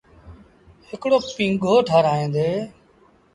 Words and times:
هڪڙو 0.89 1.17
پيٚنگو 1.35 1.73
ٺآرآيآندي۔ 1.87 2.49